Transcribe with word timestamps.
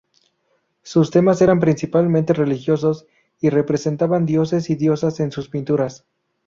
Sus 0.81 1.11
temas 1.11 1.43
eran 1.43 1.59
principalmente 1.59 2.33
religiosos, 2.33 3.05
y 3.39 3.49
representan 3.51 4.25
dioses 4.25 4.71
y 4.71 4.75
diosas 4.75 5.19
en 5.19 5.31
sus 5.31 5.47
pinturas. 5.47 6.07